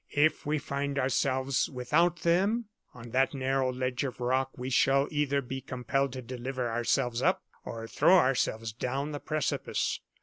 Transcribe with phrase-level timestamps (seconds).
[0.15, 2.65] If we find ourselves without them,
[2.95, 7.43] on that narrow ledge of rock, we shall either be compelled to deliver ourselves up,
[7.65, 9.99] or throw ourselves down the precipice.